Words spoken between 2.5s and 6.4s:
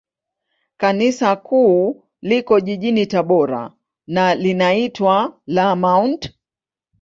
jijini Tabora, na linaitwa la Mt.